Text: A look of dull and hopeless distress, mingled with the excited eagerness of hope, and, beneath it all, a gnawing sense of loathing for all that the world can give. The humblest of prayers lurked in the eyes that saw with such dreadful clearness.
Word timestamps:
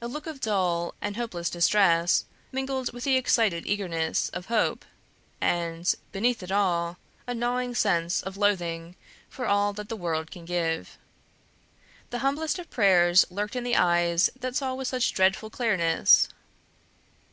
A 0.00 0.08
look 0.08 0.26
of 0.26 0.40
dull 0.40 0.92
and 1.00 1.14
hopeless 1.14 1.48
distress, 1.48 2.24
mingled 2.50 2.92
with 2.92 3.04
the 3.04 3.16
excited 3.16 3.64
eagerness 3.64 4.28
of 4.30 4.46
hope, 4.46 4.84
and, 5.40 5.94
beneath 6.10 6.42
it 6.42 6.50
all, 6.50 6.98
a 7.28 7.34
gnawing 7.36 7.76
sense 7.76 8.22
of 8.24 8.36
loathing 8.36 8.96
for 9.28 9.46
all 9.46 9.72
that 9.74 9.88
the 9.88 9.94
world 9.94 10.32
can 10.32 10.44
give. 10.44 10.98
The 12.10 12.18
humblest 12.26 12.58
of 12.58 12.70
prayers 12.70 13.24
lurked 13.30 13.54
in 13.54 13.62
the 13.62 13.76
eyes 13.76 14.30
that 14.34 14.56
saw 14.56 14.74
with 14.74 14.88
such 14.88 15.12
dreadful 15.14 15.48
clearness. 15.48 16.28